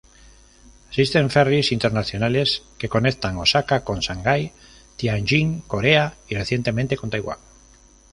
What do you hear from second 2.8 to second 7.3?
conectan Osaka con Shanghái, Tianjin, Corea y recientemente con